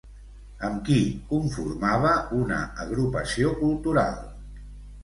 [0.69, 0.97] Amb qui
[1.33, 4.23] conformava una agrupació cultural?